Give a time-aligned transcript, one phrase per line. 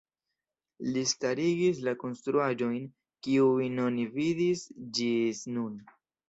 [0.93, 2.87] Li starigis la konstruaĵojn
[3.27, 4.65] kiujn oni vidis
[5.01, 5.79] ĝis nun.